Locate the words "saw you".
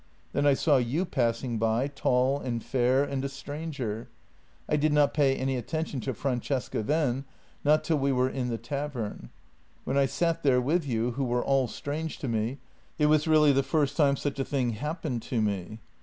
0.55-1.05